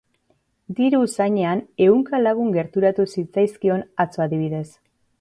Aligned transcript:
Diru 0.79 1.01
usainean 1.07 1.61
ehunka 1.87 2.23
lagun 2.23 2.51
gerturatu 2.57 3.09
zitzaizkion 3.17 3.89
atzo 4.07 4.29
adibidez. 4.31 4.69